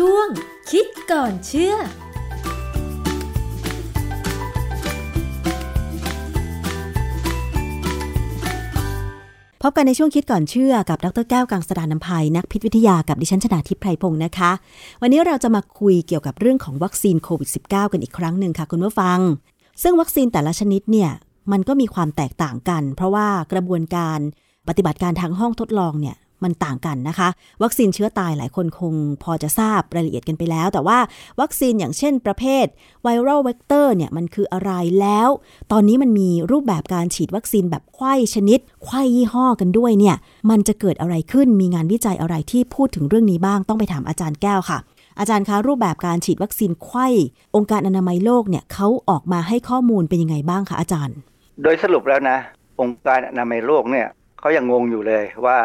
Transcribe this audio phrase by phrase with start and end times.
[0.00, 0.28] ช่วง
[0.70, 1.78] คิดก่อนเชื่อพ
[9.70, 14.50] บกันในช่วงคิดก่อนเชื่อกับดรแก้วกังสดานนภัยนักพิษวิทยากับดิฉันชนาทิพไพรพงศ์นะคะ
[15.02, 19.18] วันนี้เราจะมาคุยเกี่ยวกับเรื่องของวัคซีนโควิด -19 กันอีกครั้งหนึ่งค่ะคุณผู้ฟัง
[19.82, 21.10] ซึ่งวัคซีนแต่ละชนิดเนี่ย
[21.52, 24.18] มันก็มีความแตกต่างกัน เพราะว่ากระบวนการ
[24.68, 27.28] ปฏิบัติการทางห้องทดลองเนี่ย มันต่างกันนะคะ
[27.62, 30.98] วัคซีนเชื้อตายหลายคนคงพอจะทราบรายละเอียดกันไปแล้ว แต่ว่า
[31.40, 32.66] วัคซีนอย่างเช่นประเภท
[33.02, 35.28] viral vector เนี่ยมันคืออะไรแล้ว
[35.72, 40.16] ตอนนี้มันมีรูปแบบการฉีดวัคซีนแบบไขว้ชนิดไขว้ยี่ห้อกันด้วยเนี่ย
[40.50, 44.78] มันจะเกิดอะไรขึ้นมีงานวิจัยอะไรที่พูดถึงเรื่องนี้บ้างต้องไปถามอาจารย์แก้วค่ะ
[45.18, 47.06] อาจารย์คะรูปแบบการฉีดวัคซีนไขว้
[47.56, 51.16] องค์การอนามัยโลกเนี่ยเขาออกมาให้ข้อมูลเป็นยังไงบ้างคะอาจารย์
[51.62, 52.36] โดยสรุปแล้วนะ
[52.80, 54.06] องค์การอนามัยโลกเนี่ย
[54.38, 55.58] เขายังงงอยู่เลยว่า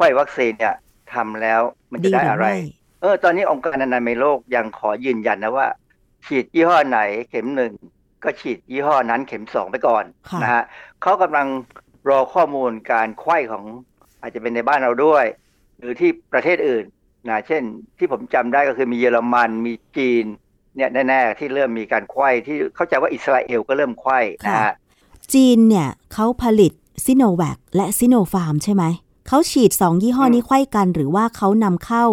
[0.00, 0.76] ไข้วัคซีนเนี่ย
[1.14, 1.60] ทำแล้ว
[1.92, 2.46] มันจะได้อะไร
[3.00, 5.66] เออ ตอนนี้องค์การอนามัยโลกยังขอยืนยันนะว่า
[6.26, 7.72] ฉีดยี่ห้อไหนเข็มหนึ่ง
[8.24, 10.04] ก็ฉีดยี่ห้อนั้นเข็มสองไปก่อน
[10.42, 10.62] นะฮะ
[11.02, 11.46] เขากำลัง
[12.08, 13.64] รอข้อมูลการไข้ของ
[14.20, 15.24] อาจจะเป็นในบ้านเราด้วย
[15.78, 16.84] หรือที่ประเทศอื่น
[17.28, 17.62] นะเช่น
[17.98, 20.24] ที่ผมจำได้ก็คือมีเยอรมันมีจีน
[20.76, 24.74] เนี่ยแน่ๆที่เริ่มมีการไข้ที่เข้าใจว่าอิสราเอลก็เริ่มไข้นะฮะ
[25.34, 26.72] จีนเนี่ยเขาผลิต
[27.04, 28.84] ซิโนแวคและซิโนฟาร์มใช่ไหม
[29.28, 32.04] เขาฉีด 2 ยี่ห้อนี้ไข้กัน หรือว่าเขานำเข้า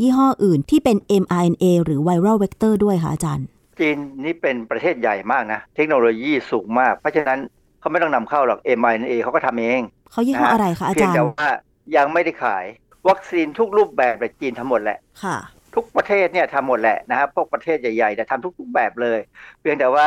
[0.00, 3.46] ยี่ห้ออื่นที่เป็น mRNA หรือ viral vector ด้วยคะอาจารย์
[3.78, 7.38] จีนนี่เป็นประเทศใหญ่มากนะ เทคโนโลยีสูงมาก เพราะฉะนั้น
[7.80, 11.48] เขาไม่ต้องนำเข้าหรอก mRNA เขาก็ทำเองเขายี่ห้ออะไรคะอาจารย์แต่ว่า
[11.96, 12.64] ยังไม่ได้ขาย
[13.08, 15.36] วัคซีนทุกรูปแบบในจีนทำหมดแหละค่ะ
[15.74, 19.18] ทุกประเทศเนี่ยทำหมดแหละนะครับพวกประเทศใหญ่ๆแต่ทำทุกๆแบบเลย
[19.60, 20.06] เพียงแต่ว่า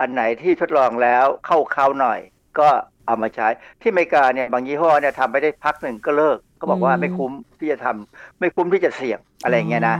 [0.00, 2.20] อันไหนที่ทดลองแล้วเข้าเขาหน่อย
[2.58, 2.68] ก็
[3.06, 3.48] เอามาใช้
[3.80, 9.96] ที่อเมริกาเนี่ยบางยี่ห้อเนี่ยทำไปได้พักหนึ่งก็เลิกก็บอกว่าไม่คุ้มที่จะทำไม่คุ้มที่จะเสี่ยงอะไรเงี้ยนะ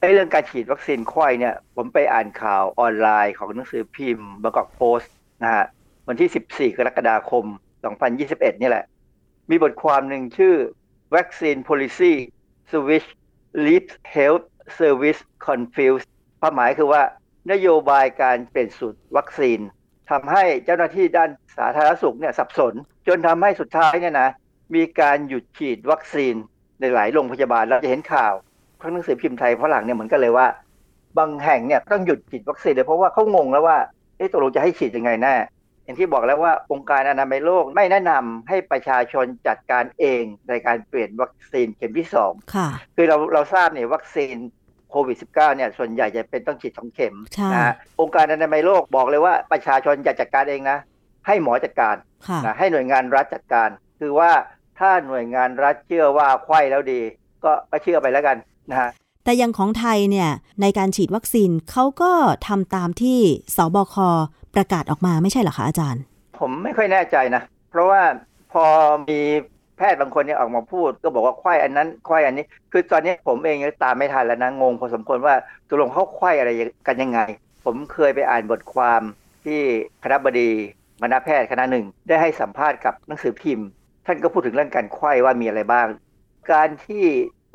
[0.00, 5.64] ไอ้เรื่องการฉีดวัคซีนไข้เนี่ย ผมไปอ่านข่าวออนไลน์ของหนังสือพิมพ์บางกอกโพสต์นะฮะ
[6.08, 7.44] วันที่ 14 กรกฎาคม
[8.02, 8.84] 2021 นี่แหละ
[9.50, 10.54] มีบทความหนึ่งชื่อ
[11.14, 12.14] Vaccine Policy
[12.70, 13.08] Switch
[13.64, 14.44] Leaves Health
[14.78, 16.08] Service Confused
[16.40, 17.02] ความหมายคือว่า
[17.52, 19.60] นโยบายการเปลี่ยนสูตรวัคซีน
[20.10, 22.74] ทำให้เจ้าหน้าที่ด้านสาธารณสุขเนี่ยสับสน
[23.08, 24.30] จนทำให้สุดท้ายเนี่ยนะ
[24.74, 26.34] มีการหยุดฉีดวัคซีน
[26.80, 28.34] ในหลายโรงพยาบาลเราจะเห็นข่าว
[28.80, 30.46] ทั้งหนังสือพิมพ์ไทยฝรั่งเนี่ยเหมือนกันเลยว่า
[31.18, 33.78] บางแห่งเนี่ยต้องหยุดฉีดวัคซีนเลยเพราะว่าเขางงแล้วว่า
[34.16, 35.34] เอ๊ะตกลงจะให้ฉีดยังไงแน่
[35.84, 42.32] อย่างที่บอกแล้วว่าองค์การอนามัยโลกไม่แนะนำให้ประชาชนจัดการเองในการเปลี่ยนวัคซีนเข็มที่สอง
[42.96, 44.34] คือเราเราทราบเนี่ยวัคซีน
[44.65, 47.14] โควิด -19 เนี่ยส่วนใหญ่จะเป็นต้องฉีดสองเข็ม
[47.54, 50.78] นะองค์การอนามัยโลกบอกเลยว่าประชาชนอย่าจัดการเองนะ
[51.26, 51.96] ให้หมอจัดการ
[52.44, 53.68] นะให้หน่วยงานรัฐจัดการ
[54.00, 54.30] คือว่า
[54.78, 57.00] ถ้าหน่วยงานรัฐเชื่อว่าไข้แล้วดี
[57.44, 58.36] ก็ก็เชื่อไปแล้วกัน
[58.70, 58.90] นะฮะ
[59.24, 60.30] แต่ยังของไทยเนี่ย
[60.62, 62.12] ในการฉีดวัคซีนเขาก็
[62.46, 63.18] ทำตามที่
[63.56, 63.96] สบค
[64.54, 66.02] ประกาศออกมาไม่ใช่หรอคะอาจารย์
[66.38, 68.02] ผมไม่ค่อยแน่ใจนะ เพราะว่า
[68.52, 68.64] พอ
[69.08, 69.20] มี
[69.76, 75.34] แพทย์บางคนเนี่ยออกมาพูด ก็บอกว่าไข้อันนั้นไข้อันนี้ คือตอนนี้ผมเองตามไม่ทันแล้วนะงงพอสมควรว่า
[75.68, 76.50] ตกลงเขาไข้อะไร
[76.86, 77.20] กันยังไง
[77.64, 79.02] ผมเคยไปอ่านบทความ
[79.44, 79.60] ที่
[80.04, 80.50] คณะบดี
[81.02, 83.68] คณะแพทย์คณะหนึ่ง ได้ให้สัมภาษณ์กับหนังสือพิมพ์
[84.06, 85.86] ท่านก็พูดถึงเรื่องการไข้ว่ามีอะไรบ้าง
[86.52, 87.04] การที่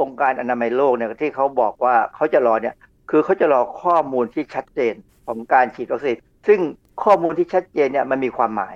[0.01, 2.75] องค์การอนามัยโลกเนี่ยที่เขาบอกว่าเขาจะรอเนี่ย
[3.09, 4.95] คือเขาจะรอข้อมูลที่ชัดเจน
[5.27, 6.17] ของการฉีดวัคซีน
[6.47, 6.59] ซึ่ง
[7.03, 8.75] ข้อมูลที่ชัดเจนเนี่ยมันมีความหมาย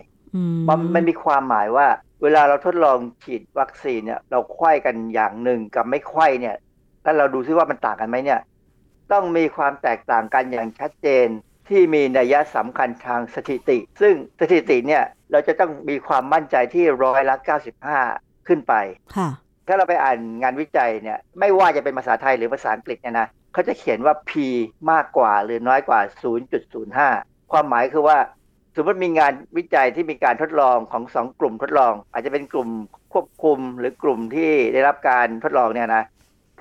[0.67, 1.88] มันมันมีความหมายว่า
[2.25, 6.56] เวลาเราทดลองฉีดวัคซีนเนี่ยเราไข้กันอย่างหนึ่งกับไม่ไข้เนี่ย
[7.03, 8.40] แล้วเราดูซิว่ามันต่างกันไหมเนี่ย
[9.12, 11.28] ต้องมีความแตกต่างกันอย่างชัดเจน
[11.69, 17.36] ที่มีนัยสำคัญทางสถิติ ซึ่งสถิติเนี่ยเราจะต้องมีความมั่นใจที่ร้อยละ
[17.91, 18.74] 95 ขึ้นไป
[19.16, 19.30] ค่ะ
[19.68, 24.31] ถ้าเราไปอ่านงานวิจัยเนี่ยไม่ว่าจะเป็นภาษาไทยหรือภาษาอังกฤษเนี่ยนะเขาจะเขียนว่า p
[24.92, 26.00] มากกว่าหรือน้อยกว่า
[26.75, 28.18] 0.05 ความหมายคือว่า
[28.75, 32.69] สมมติมีงานวิจัยที่มีการทดลองของสองกลุ่มทดลอง อาจจะเป็นกลุ่ม
[33.13, 36.04] ควบคุมหรือกลุ่มที่ได้รับการทดลองเนี่ยนะ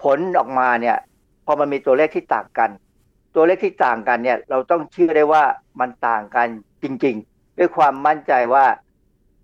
[0.03, 0.97] ผลออกมาเนี่ย
[1.47, 2.71] พอมันมีตัวเลขที่ต่างกัน
[3.35, 5.45] ตัวเลขที่ต่างกันเนี่ยเราต้องเชื่อได้ว่า
[5.81, 6.47] มันต่างกัน
[6.83, 8.65] จริง ๆ ด้วยความมั่นใจว่า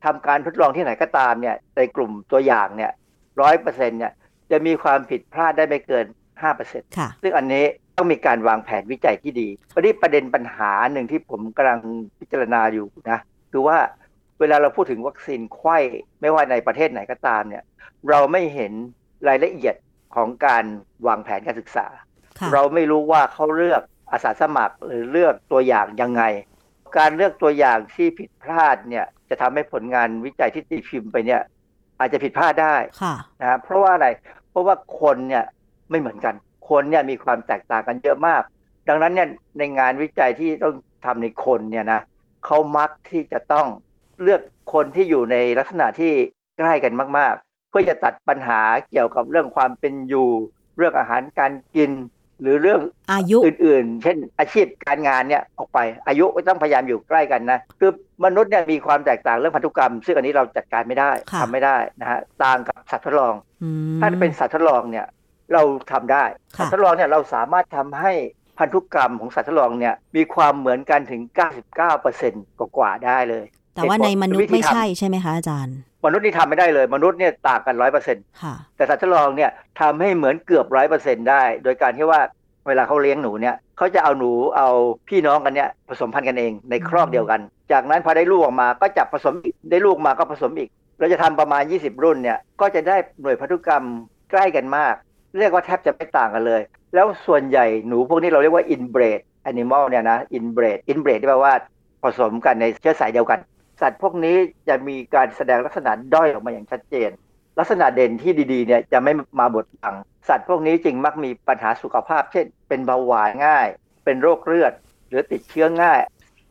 [0.04, 2.92] ทำการทดลองที่ไหนก็ตามเนี่ยในกลุ่มตัวอย่างเนี่ย
[3.40, 4.12] ร้อยเปอร์เซ็นเนี่ย
[4.50, 6.06] จะมีความผิดพลาดได้ไม่เกิน
[6.42, 6.88] ห้าเปอร์เซ็นต์
[7.22, 7.64] ซึ่งอันนี้
[7.96, 11.80] ต้องมีการวางแผนวิจัยที่ดีประเด็นประเด็นปัญหาหนึ่งที่ผมกำลัง
[12.18, 13.18] พิ จารณาอยู่นะ
[13.52, 13.78] คือว่า
[14.40, 15.78] เวลาเราพูดถึงวัคซีนไข้
[16.20, 17.64] ไม่ว่าในประเทศไหนก็ตามเนี่ย
[18.08, 18.72] เราไม่เห็น
[19.28, 19.74] รายละเอียด
[20.14, 20.64] ของการ
[21.06, 21.86] วางแผนการศึกษา
[22.52, 23.82] เราไม่รู้ว่าเขาเลือก
[24.12, 26.22] อาสาสมัครหรือเลือกตัวอย่างยังไง
[26.98, 31.40] การเลือกตัวอย่างที่ผิดพลาดเนี่ยจะทำให้ผลงานวิจัยที่ตีพิมพ์ไปเนี่ย
[31.98, 32.76] อาจจะผิดพลาดได้
[33.40, 34.08] นะเพราะว่าอะไร
[34.50, 35.44] เพราะว่าคนเนี่ย
[35.90, 36.34] ไม่เหมือนกัน
[36.68, 38.42] คคนเนี่ยมีความแตกต่างกันเยอะมาก
[38.88, 39.28] ดังนั้นเนี่ย
[39.58, 40.74] ในงานวิจัยที่ต้อง
[41.04, 42.00] ทำในคนเนี่ยนะ
[42.44, 43.66] เขามักที่จะต้อง
[44.22, 44.42] เลือก
[44.72, 46.12] คนที่อยู่ในลักษณะที่
[46.58, 48.60] ใกล้กันมาก ๆ เพื่อจะตัดปัญหา
[48.90, 50.28] เกี่ยวกับเรื่องความเป็นอยู่
[50.76, 51.90] เรื่องอาหารการกิน
[52.40, 52.80] หรือเรื่อง
[53.12, 57.90] อายุอื่น ๆ เช่น อาชีพการงานเนี่ยออกไป อายุก็ต้องพยายามอยู่ใกล้กันนะคือ
[58.24, 65.06] มนุษย์เนี่ยมีความแตกต่างเรื่องพันธุกรรม ซึ่งอันนี้เราจัดการไม่ได้ค่ะทำไม่ได้นะฮะต่างกับสัตว์ทดลองอืมถ้าเป็นสัตว์ทดลองเนี่ย
[65.52, 65.62] เรา
[65.92, 66.24] ทำได้
[66.56, 68.12] ค่ะสัตว์ทดลองเนี่ยเราสามารถทำให้
[68.60, 71.22] พันธุกรรมของสัตว์ทดลองเนี่ยมีความเหมือนกันถึง
[71.96, 77.76] 99%กว่าๆได้เลย แต่ว่าในมนุษย์ไม่ใช่ใช่ไหมคะอาจารย์ มนุษย์นี่ทำไม่ได้เลย มนุษย์เนี่ยต่างกัน
[78.08, 80.66] 100%ค่ะแต่สัตว์ทดลองเนี่ยทำให้เหมือนเกือบ
[80.98, 82.20] 100%ได้ โดยการที่ว่า
[82.66, 84.68] เวลาเขาเลี้ยงหนูเนี่ยเขาจะเอาหนูเอา
[85.08, 87.40] พี่น้องกันเนี่ยผสมพันธุ์กันเองในครอกเดียวกัน
[87.72, 93.84] จากนั้นพอได้ลูกออกมาก็จับผสมอีกได้ลูกมาก็ผสมอีก เราจะทำประมาณ 20 รุ่นเนี่ยก็จะได้หน่วยพันธุกรรม
[94.30, 94.94] ใกล้กันมาก
[95.38, 96.60] เรียกว่าแทบจะไม่ต่างกันเลย
[96.94, 99.20] แล้วส่วนใหญ่หนูพวกนี้เราเรียกว่า inbred
[99.50, 101.54] animal เนี่ยนะ inbred inbred ที่แปลว่า
[102.02, 103.40] ผสมกันในเชื้อสายเดียวกัน
[103.80, 104.36] สัตว์พวกนี้
[104.68, 107.10] จะมีการแสดงลักษณะด้อยออกมาอย่างชัดเจน
[107.58, 109.96] ลักษณะเด่นที่ดีๆเนี่ยจะไม่มาบดบัง
[110.28, 113.66] สัตว์พวกนี้จึงมักมีปัญหาสุขภาพ เช่น เป็นเบาหวานง่าย
[114.04, 114.72] เป็นโรคเลือด
[115.08, 116.00] หรือติดเชื้อง่าย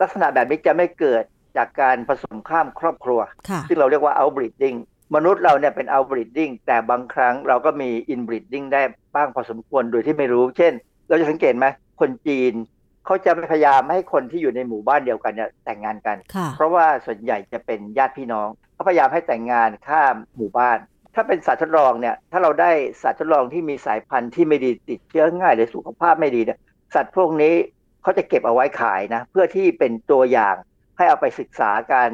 [0.02, 1.24] ลักษณะแบบนี้จะไม่เกิด
[1.58, 3.20] จากการผสมข้ามครอบครัว
[3.50, 4.78] ค่ะซึ่งเราเรียกว่า outbreeding
[5.16, 8.82] มนุษย์เราเนี่ยเป็น outbreeding แต่บางครั้งเราก็มี inbreeding ได้
[9.16, 10.74] บ้างพอสมควรโดยที่ไม่รู้ เช่น
[11.08, 11.66] เราจะสังเกตไหม
[12.00, 12.54] คนจีน
[13.06, 20.78] เขาจะพยายามให้คนที่อยู่ในหมู่บ้านเดียวกันเนี่ยแต่งงานกันค่ะเพราะว่าส่วนใหญ่จะเป็นญาติพี่น้องเขาพยายามให้แต่งงานข้ามหมู่บ้าน
[21.16, 22.72] ถ้าเป็นสัตว์ทดลองเนี่ยถ้าเราได้
[23.04, 26.60] สัตว์ทดลองที่มีสายพันธุ์ที่ไม่ดีติดเชื้อง่ายหรือสุขภาพไม่ดีเนี่ย
[26.96, 27.54] สัตว์พวกนี้
[28.02, 30.56] เขาจะเก็บเอาไว้ขายนะเพื่อที่เป็นตัวอย่าง
[30.98, 32.10] ให้เอาไปศึกษาการ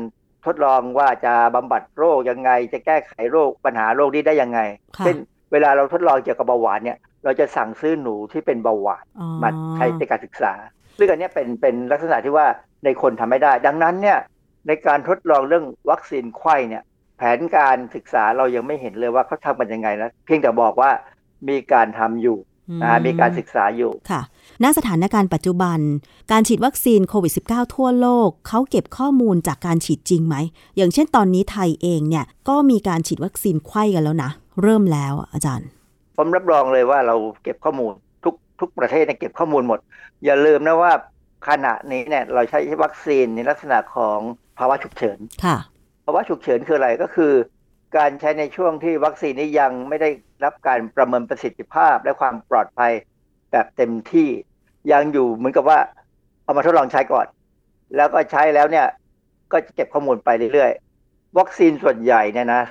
[0.46, 4.60] ทดลองว่าจะบำบัดโรคยังไง จะแก้ไขโรคปัญหาโรคนี้ได้ยังไง
[4.98, 5.18] ค่ะเช่น
[5.52, 10.54] เวลาเราทดลองเกี่ยวกับเบาหวานเนี่ย เราจะสั่งซื้อหนูที่เป็นเบาหวานอ๋อมาใช้ในการศึกษา
[10.98, 12.48] ซึ่งอันเนี้ยเป็นเป็นลักษณะที่ว่า
[12.86, 14.20] ในคนทำไม่ได้ ดังนั้นเนี่ย
[14.68, 16.84] ในการทดลองเรื่องวัคซีนไข้เนี่ย
[17.18, 20.92] แผนการศึกษาเรายังไม่เห็นเลยว่าเขาทำกันยังไงนะเพียงแต่บอกว่า
[21.50, 22.38] มีการทำอยู่
[22.82, 24.22] นะฮะมีการศึกษาอยู่ค่ะ
[24.64, 25.80] ณสถานการณ์ปัจจุบัน
[26.32, 30.36] การฉีดวัคซีนโควิด -19 ทั่วโลก เขาเก็บข้อมูลจากการฉีดจริงไหม
[30.78, 34.32] อย่างเช่นตอนนี้ไทยเองเนี่ย ก็มีการฉีดวัคซีนไข้กันแล้วนะ
[34.62, 35.68] เริ่มแล้วอะอาจารย์
[36.18, 37.92] ผมรับรองเลยว่าเราเก็บข้อมูล
[38.24, 39.80] ทุกทุกประเทศเนี่ยเก็บข้อมูลหมด
[40.26, 40.92] อย่าลืมนะว่า
[41.48, 44.20] ขณะนี้เนี่ยเราใช้วัคซีนในลักษณะของ
[44.58, 45.58] ภาวะฉุกเฉินค่ะ
[46.06, 47.34] ภาวะฉุกเฉินคืออะไรก็คือ
[47.98, 50.10] การใช้ในช่วงที่วัคซีนนี้ยังไม่ได้
[50.44, 52.92] รับการประเมินประสิทธิภาพและความปลอดภัย
[53.52, 54.30] แบบเต็มที่
[54.92, 55.80] ยังอยู่เหมือนกับว่า
[56.44, 57.28] เอามาทดลองใช้ก่อน
[57.96, 58.88] แล้วก็ใช้แล้วเนี่ย
[59.52, 62.64] ก็จะเก็บข้อมูลไปเรื่อยๆ วัคซีนส่วนใหญ่เนี่ยนะ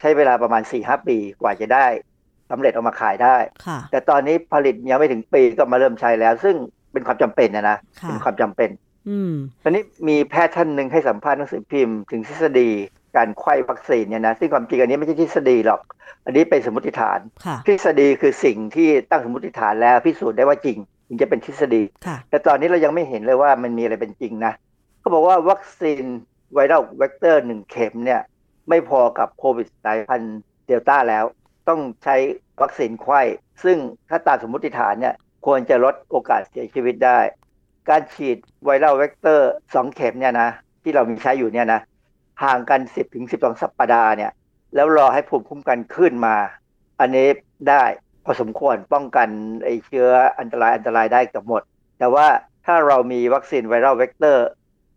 [0.00, 1.86] ใช้เวลาประมาณ4-5ปีกว่าจะได้
[2.50, 3.36] สำเร็จออกมาขายได้
[3.66, 6.56] ค่ะแต่ตอนนี้ผลิตยังไม่ถึงปีก็มาเริ่มใช้แล้ว ซึ่ง
[6.92, 8.70] เป็นความจำเป็นนะนะค่ะเป็นความจำเป็น
[9.08, 9.32] อืม
[9.62, 12.70] ตอนนี้มีแพทย์ท่านหนึ่งให้สัมภาษณ์หนังสือพิมพ์ถึงทฤษฎี
[13.16, 15.80] การไข้วัคซีนเนี่ยนะซึ่งความจริงอันนี้ไม่ใช่ทฤษฎีหรอก
[16.24, 20.78] อันนี้เป็นสมมติฐานค่ะทฤษฎีคือสิ่งที่ตั้งสมมติฐานแล้วพิสูจน์ได้ว่าจริง
[21.08, 24.52] ถึงจะเป็นทฤษฎีค่ะแต่ตอนนี้เรายังไม่เห็นเลยว่ามันมีอะไรเป็นจริงนะ
[25.00, 26.04] เขาบอกว่าวัคซีน
[26.52, 28.20] viral vector หนึ่งเข็มเนี่ย
[28.68, 31.24] ไม่พอกับโควิดสายพันธุ์เดลต้าแล้ว
[31.68, 32.16] ต้องใช้
[32.62, 33.20] วัคซีนไขว้
[33.64, 33.76] ซึ่ง
[34.08, 35.14] ถ้าตามสมมติฐานเนี่ย
[35.46, 37.18] ควรจะลดโอกาสเสียชีวิตได้
[37.88, 40.50] การฉีด viral vector สองเข็มเนี่ยนะ
[40.82, 41.80] ที่เรามีใช้อยู่เนี่ยนะ
[42.42, 44.32] ห่างกัน 10ถึง12 สัปดาห์เนี่ย
[44.74, 46.36] แล้วรอให้ภูมิคุ้มกันขึ้นมา
[47.00, 47.28] อันนี้
[47.68, 47.84] ได้
[48.24, 49.28] พอสมควรป้องกัน
[49.64, 51.62] ไอเชื้ออันตรายอันตรายได้เกือบหมด
[51.98, 52.26] แต่ว่า
[52.66, 54.46] ถ้าเรามีวัคซีน viral vector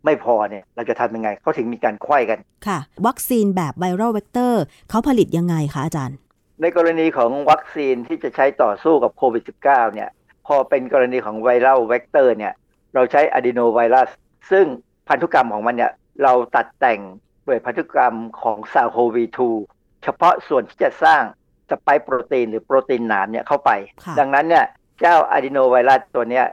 [0.04, 6.18] ไม่พอเนี่ยเราจะทำยังไงเขาถึงมีการไขว้กัน ค่ะ วัคซีนแบบ viral vector เขาผลิตยังไงคะอาจารย์
[6.62, 10.10] ในกรณีของวัคซีนที่จะใช้ต่อสู้กับโควิด -19 เนี่ย
[10.46, 12.52] พอเป็นกรณีของ viral vector เนี่ย
[12.94, 14.08] เราใช้อะดีโนไวรัส
[14.50, 14.64] ซึ่ง
[15.08, 15.92] พันธุกรรมของมันเนี่ย
[16.22, 17.00] เราตัดแต่ง
[17.46, 19.24] ด้วยพันธุกรรมของซาโควี
[19.64, 21.22] 2เฉพาะส่วนที่จะสร้าง
[21.70, 23.70] สไปค์โปรตีนหรือโปรตีนหนามเนี่ยเข้าไป
[24.04, 24.64] ค่ะดังนั้นเนี่ย
[25.00, 26.46] เจ้าอะดีโนไวรัสตัวเนี้ย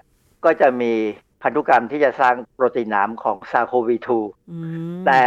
[0.45, 0.93] ก็จะมี
[1.41, 4.57] พันธุกรรมที่จะสร้างโปรตีนหนามของซาโควี2อื
[4.93, 5.23] มแต่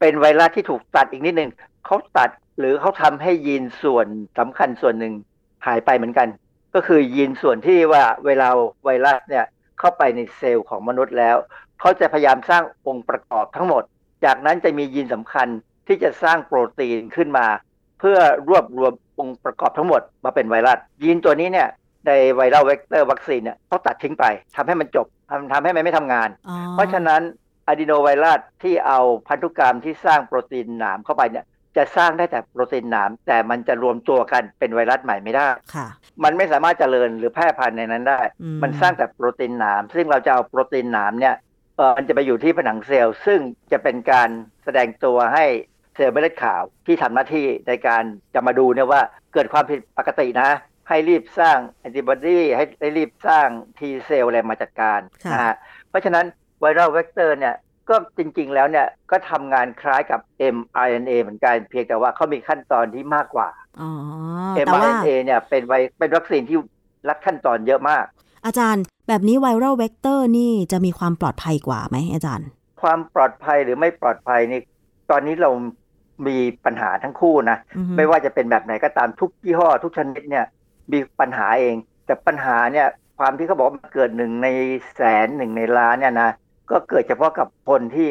[0.00, 1.50] เป็นไวรัสที่ถูกตัดอีกนิดนึง
[1.86, 4.06] เขาตัดหรือเขาทำให้ยีนส่วน
[4.38, 5.14] สำคัญส่วนหนึ่ง
[5.66, 6.28] หายไปเหมือนกัน
[6.74, 8.48] ก็คือยีนส่วนที่ว่าเวลา
[8.84, 9.44] ไวรัสเนี่ย
[9.78, 11.36] เข้าไปในเซลล์ของมนุษย์แล้ว
[11.80, 13.82] เขาจะพยายามสร้างองค์ประกอบทั้งหมด
[14.24, 15.48] จากนั้นจะมียีนสำคัญ
[15.86, 17.46] ที่จะสร้างโปรตีนขึ้นมา
[18.00, 21.68] เพื่อรวบรวมองค์ประกอบทั้งหมดมาเป็นไวรัส ยีนตัวนี้เนี่ย
[22.06, 24.24] ใน viral vector วัคซีนเนี่ยเขาตัดทิ้งไป
[24.56, 27.22] ทำให้มันจบทำทำให้มันไม่ทำงานอ๋อเพราะฉะนั้น
[27.68, 31.44] อะดีโนไวรัสที่เอาพันธุกรรมที่สร้างโปรตีนหนามเข้าไปเนี่ย
[31.76, 35.86] จะสร้างได้แต่โปรตีนหนาม แต่มันจะรวมตัวกันเป็นไวรัสใหม่ไม่ได้ค่ะ
[36.24, 41.49] มันไม่สามารถเจริญหรือแพร่พันธุ์ในนั้นได้อืมมันสร้างแต่โปรตีนหนาม ซึ่งเราจะเอาโปรตีนหนามเนี่ยเออ
[41.98, 43.40] มันจะไปอยู่ที่ผนังเซลล์ ซึ่ง
[43.72, 44.28] จะเป็นการ
[44.64, 45.46] แสดงตัวให้
[45.96, 48.02] เซลล์เม็ดเลือดขาวที่ทำหน้าที่ในการ
[48.34, 50.50] จะมาดูเนี่ยว่าเกิดความผิดปกตินะ
[50.88, 55.54] ให้รีบสร้างแอนติบอดีให้ให้รีบสร้าง T cell อะไรมาจัดการค่ะนะฮะ
[55.88, 56.26] เพราะฉะนั้น
[56.60, 57.54] viral vector เนี่ย
[57.88, 60.20] ก็จริงๆแล้วเนี่ยก็ทำงานคล้ายกับ
[60.56, 63.48] mRNA เหมือนกันเพียงแต่ว่าเขามีขั้นตอนที่มากกว่า
[63.80, 63.90] อ๋อ
[64.56, 66.58] แต่ว่า mRNA เนี่ยเป็นไวเป็นวัคซีนที่
[67.08, 68.04] ลัดขั้นตอนเยอะมาก
[68.46, 72.48] อาจารย์แบบนี้ viral vector นี่จะมีความปลอดภัยกว่าไหมอาจารย์
[72.82, 74.60] ความปลอดภัยหรือไม่ปลอดภัยนี่
[75.10, 75.50] ตอนนี้เรา
[76.26, 80.46] มีปัญหาทั้งคู่นะอือฮึไม่ว่าจะเป็นแบบไหนก็ตามทุกยี่ห้อ ทุกชนิดเนี่ย
[80.92, 81.74] มีปัญหาเอง
[82.06, 82.86] แต่ปัญหาเนี่ย
[83.18, 84.48] ความที่เขาบอกว่ามันเกิดหนึ่งใน
[84.94, 86.30] แสนหนึ่งในล้านเนี่ยนะ
[86.70, 88.08] ก็เกิดเฉพาะกับคนที่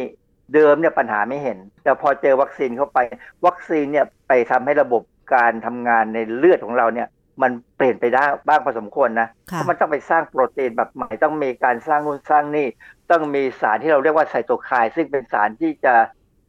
[0.54, 3.00] เดิมเนี่ยปัญหาไม่เห็น แต่พอเจอวัคซีนเข้าไป
[3.46, 5.02] วัคซีนเนี่ยไปทำให้ระบบ
[5.36, 7.08] การทำงานในเลือดของเราเนี่ย
[7.42, 12.68] มันเปลี่ยนไปได้บ้างพอสมควรนะเพค่ะราะมันต้องไปสร้างโปรตีนแบบใหม่ต้องมีการสร้างนู่นสร้างนี่
[13.12, 15.94] ต้องมีสารที่เราเรียกว่าไซโตไคน์ซึ่งเป็นสารที่จะ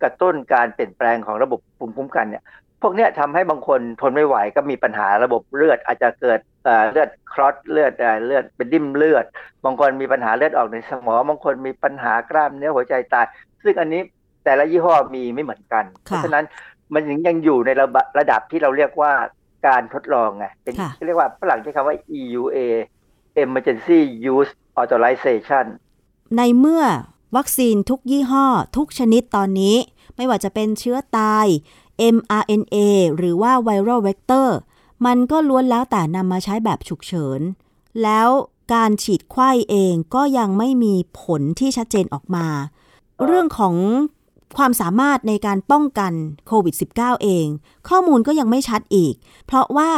[0.03, 2.43] กระตุ้นการเปลี่ยนแปลงของระบบภูมิคุ้มกันเนี่ย
[2.83, 9.25] พวกเนี้ยทำให้บางคนทนไม่ไหวก็มีปัญหาระบบเลือดอาจจะเกิดเอ่อเลือดคลอตเลือดเอ่อเลือดเป็นดิ่มเลือด
[9.65, 13.27] บางคนมีปัญหาเลือดออกในสมองบางคนมีปัญหากล้ามเนื้อหัวใจตาย
[13.63, 14.03] ซึ่งอันนี้
[14.45, 16.45] แต่ละยี่ห้อมีไม่เหมือนกัน เพค่ะราะฉะนั้น
[16.95, 19.13] มันยังยังอยู่ในระบระดับที่เราเรียกว่า
[19.67, 22.59] การทดลองไงเป็นค่ะเรียกว่าฝรั่งใช้คำว่า EUA
[23.45, 24.01] Emergency
[24.35, 24.51] Use
[24.81, 25.67] Authorization
[26.37, 26.85] ในเมื่อ
[27.37, 29.77] วัคซีนทุกยี่ห้อ ทุกชนิดตอนนี้
[30.17, 31.47] ไม่ว่าจะเป็นเชื้อตาย
[32.17, 32.77] mRNA
[33.17, 34.57] หรือว่า viral vector
[35.07, 37.41] มันก็ล้วนแล้วแต่นำมาใช้แบบฉุกเฉิน
[38.03, 38.29] แล้ว
[38.75, 42.47] การฉีดไขว้เองก็ยังไม่มีผลที่ชัดเจนออกมา
[43.25, 43.75] เรื่องของ
[44.57, 46.13] ความสามารถในการป้องกัน
[46.47, 47.47] โควิด -19 เอง
[47.89, 49.15] ข้อมูลก็ยังไม่ชัดอีก
[49.47, 49.91] เพราะว่า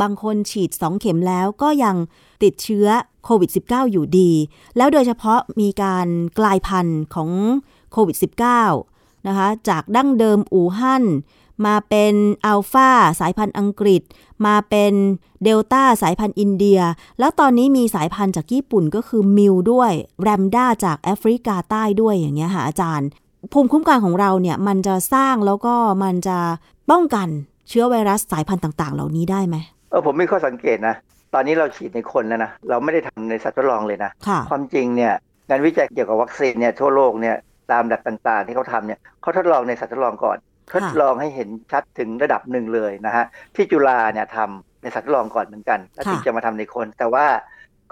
[0.00, 1.96] บางคนฉีด 2 เข็มแล้วก็ยัง
[2.42, 2.86] ติดเชื้อ
[3.24, 4.30] โควิด -19 อยู่ดี
[4.76, 6.06] แล้วโดยเฉพาะมีการ
[6.38, 7.30] กลายพันธุ์ของ
[7.92, 8.16] โควิด
[8.72, 11.04] -19 นะคะ จากดั้งเดิมอู่ฮั่น
[11.66, 12.14] มาเป็น
[12.46, 14.02] อัลฟาสายพันธุ์อังกฤษ
[14.46, 14.92] มาเป็น
[15.44, 16.80] เดลต้าสายพันธุ์อินเดีย
[17.18, 23.08] แล้วตอนนี้มีสายพันธุ์จากญี่ปุ่นก็คือมิวด้วย แรมด้าจากแอฟริกาใต้ด้วยอย่างเงี้ยค่ะอาจารย์
[23.52, 26.38] ภูมิคุ้มกันของเราเนี่ยมันจะสร้างแล้วก็มันจะ
[26.90, 27.28] ป้องกัน
[27.68, 29.56] เชื้อไวรัสสายพันธุ์ต่าง ๆ เหล่านี้ได้ไหม
[29.90, 30.94] เออผมมีข้อสังเกตนะ
[31.34, 35.12] ตอนนี้เราฉีดในคนแล้วนะ เราไม่ได้ทำในสัตว์ทดลองเลยนะค่ะความจริงเนี่ย
[35.48, 37.36] งานวิจัยเกี่ยวกับวัคซีนเนี่ยทั่วโลกเนี่ย
[37.72, 40.38] ตามแบบต่าง ๆ ที่เขาทำเนี่ยเขาทดลองในสัตว์ทดลองก่อน
[40.74, 47.26] ทดลองให้เห็นชัดถึงระดับหนึ่งเลยนะฮะที่จุฬาเนี่ยทำในสัตว์ทดลองก่อนเหมือนกันแล้วถึงค่ะจะมาทำในคน แต่ว่า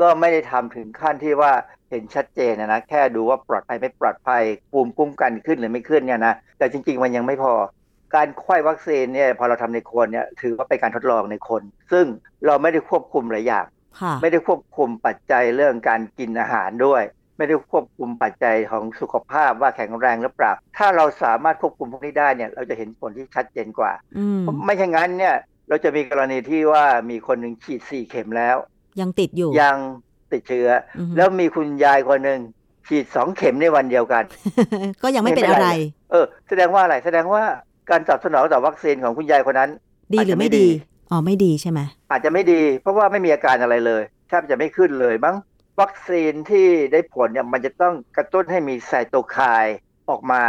[0.00, 1.52] ก็ไม่ได้ทำถึงขั้นที่ว่า
[1.90, 7.52] เห็นชัดเจนนะนะแค่ดูว่าปลอดภัยไม่ปลอดภัยภูมิคุ้มกันขึ้นหรือไม่ขึ้นเนี่ยนะแต่จริง ๆ มันยังไม่พอ
[8.14, 11.62] การไข้วัคซีนเนี่ยพอเราทำในคนเนี่ยถือว่าเป็นการทดลองในคน
[11.92, 12.06] ซึ่ง
[12.46, 13.66] เราไม่ได้ควบคุมหลายอย่าง
[14.00, 17.02] ค่ะไม่ได้ควบคุมปัจจัยเรื่องการกินอาหารด้วย
[17.38, 25.36] ไม่ได้ควบคุมปัจจัยของสุขภาพว่าแข็งแรงหรือเปล่าถ้าเราสามารถควบคุมพวกนี้ได้เนี่ย เราจะเห็นผลที่ชัดเจนกว่าอืมไม่ใช่งั้นเนี่ย
[25.68, 28.56] เราจะมีกรณีที่ว่ามีคนหนึ่งฉีดสี่เข็มแล้ว
[29.00, 29.78] ยังติดอยู่ยัง
[30.32, 30.68] ติดเชื้อ
[30.98, 32.40] อือฮึแล้วมีคุณยายคนหนึ่ง
[32.88, 34.24] ฉีดสองเข็มในวันเดียวกัน
[35.02, 35.70] ก็ยังไม่เป็นไม่เป็นอะไรไร
[36.10, 37.42] เออ แสดงว่าอะไรแสดงว่า
[37.90, 39.70] การตอบสนองต่อวัคซีนของคุณยายคนนั้น
[40.12, 40.66] ดีหรือไม่อาจจะไม่ดีดี
[41.10, 41.80] อ๋อไม่ดีใช่ไหม
[42.10, 45.36] อาจจะไม่ดี เพราะว่าไม่มีอาการอะไรเลยแทบจะไม่ขึ้นเลยมั้ง
[45.80, 49.76] วัคซีนที่ได้ผลเนี่ยมันจะต้องกระตุ้นให้มีไซโตไคน์
[50.10, 50.42] ออกมา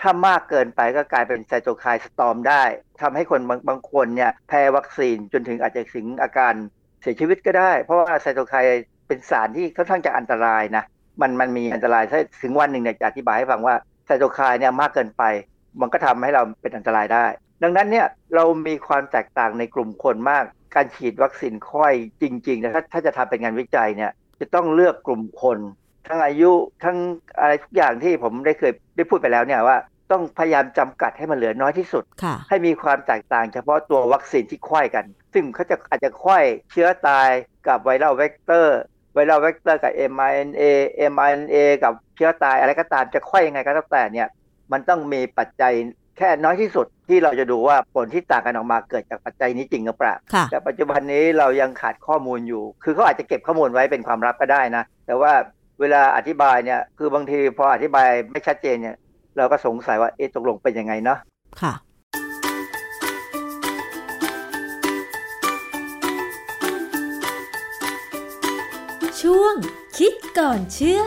[0.00, 2.62] ถ้ามากเกินไปก็กลายเป็นไซโตไคน์สตอมได้
[3.00, 6.54] ทำให้คนบางบางคนเนี่ยแพ้วัคซีนจนถึงอาจจะถึงอาการ
[7.02, 10.84] เสียชีวิตก็ได้ เพราะว่าไซโตไคน์ เป็นสารที่ค่อนข้างจะอันตรายนะ
[11.20, 13.74] มันมันมีอันตรายถ้าถึงวันหนึ่งเนี่ยจะอธิบายให้ฟังว่า
[14.06, 15.22] ไซโตไคน์เนี่ยมากเกินไป
[15.80, 17.26] มันก็ทำให้เราเป็นอันตรายได้
[17.62, 20.44] ดังนั้นเนี่ยเรามีความแตกต่างในกลุ่มคนมาก
[20.74, 25.58] การฉีดวัคซีนไขว้จริงๆนะถ้าถ้าจะทำเป็นงานวิจัยเนี่ยจะต้องเลือกกลุ่มคน
[26.08, 26.50] ทั้งอายุ
[26.84, 26.96] ทั้ง
[27.40, 29.76] อะไรทุกอย่างที่ผมได้เคยได้พูดไปแล้วเนี่ยว่า
[30.12, 36.38] ต้องพยายามจำกัดให้มันเหลือน้อยที่สุดค่ะให้มีความแตกต่างเฉพาะตัววัคซีนที่ไขว้กัน ซึ่งเขาจะอาจจะไขว้
[36.70, 37.28] เชื้อตาย
[37.68, 40.62] กับ viral vector viral vector กับ mRNA
[41.12, 44.28] mRNA กับเชื้อตายอะไรก็ตามจะไขว้ยังไงก็แล้วแต่เนี่ย
[44.72, 45.72] มันต้องมีปัจจัย
[46.18, 55.32] แค่น้อยที่สุดที่เราจะดูว่าผลที่ต่างกันออกมาเกิดจากปัจจัยนี้จริงหรือเปล่าค่ะแต่ปัจจุบันนี้เรายังขาดข้อมูลอยู่ คือเขาอาจจะเก็บข้อมูลไว้เป็นความลับก็ได้นะ แต่ว่า
[55.80, 58.96] เวลาอธิบายเนี่ย คือบางทีพออธิบายไม่ชัดเจนเนี่ย
[59.36, 61.18] เราก็สงสัยว่าเอ๊ะตกลงเป็นยังไงเนาะ
[61.60, 61.72] ค่ะ
[69.98, 71.00] คิดก่อนเชื่อ